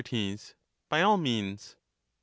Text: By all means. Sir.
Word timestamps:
By 0.89 1.03
all 1.03 1.17
means. 1.17 1.61
Sir. 1.61 1.77